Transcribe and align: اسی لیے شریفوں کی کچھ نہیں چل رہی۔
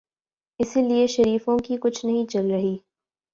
اسی 0.59 0.81
لیے 0.81 1.07
شریفوں 1.07 1.57
کی 1.59 1.77
کچھ 1.77 2.05
نہیں 2.05 2.25
چل 2.25 2.51
رہی۔ 2.51 2.77